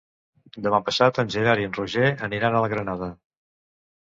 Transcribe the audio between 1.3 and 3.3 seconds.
Gerard i en Roger aniran a la Granada.